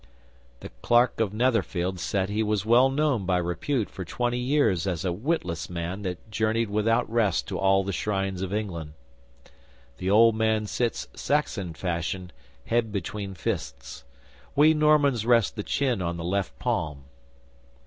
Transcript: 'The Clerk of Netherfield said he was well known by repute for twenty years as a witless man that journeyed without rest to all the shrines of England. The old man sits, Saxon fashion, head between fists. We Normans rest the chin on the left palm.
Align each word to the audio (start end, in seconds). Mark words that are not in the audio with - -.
'The 0.61 0.69
Clerk 0.81 1.19
of 1.19 1.31
Netherfield 1.31 1.99
said 1.99 2.27
he 2.31 2.41
was 2.41 2.65
well 2.65 2.89
known 2.89 3.23
by 3.27 3.37
repute 3.37 3.87
for 3.87 4.03
twenty 4.03 4.39
years 4.39 4.87
as 4.87 5.05
a 5.05 5.13
witless 5.13 5.69
man 5.69 6.01
that 6.01 6.31
journeyed 6.31 6.71
without 6.71 7.07
rest 7.07 7.47
to 7.49 7.59
all 7.59 7.83
the 7.83 7.93
shrines 7.93 8.41
of 8.41 8.51
England. 8.51 8.93
The 9.99 10.09
old 10.09 10.33
man 10.35 10.65
sits, 10.65 11.07
Saxon 11.15 11.75
fashion, 11.75 12.31
head 12.65 12.91
between 12.91 13.35
fists. 13.35 14.03
We 14.55 14.73
Normans 14.73 15.23
rest 15.23 15.55
the 15.55 15.61
chin 15.61 16.01
on 16.01 16.17
the 16.17 16.23
left 16.23 16.57
palm. 16.57 17.03